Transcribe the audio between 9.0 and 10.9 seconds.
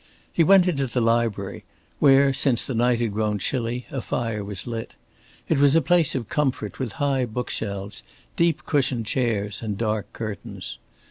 chairs, and dark curtains.